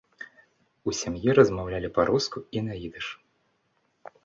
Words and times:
У 0.89 0.93
сям'і 0.99 1.35
размаўлялі 1.41 1.93
па-руску 1.99 2.37
і 2.59 2.65
на 2.71 2.81
ідыш. 2.87 3.07